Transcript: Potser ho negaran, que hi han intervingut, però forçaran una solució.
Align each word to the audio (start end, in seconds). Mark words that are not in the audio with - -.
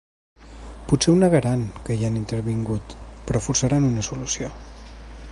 Potser 0.91 1.11
ho 1.11 1.17
negaran, 1.23 1.65
que 1.89 1.97
hi 1.99 2.07
han 2.07 2.17
intervingut, 2.21 2.95
però 3.27 3.41
forçaran 3.49 3.85
una 3.91 4.07
solució. 4.11 4.49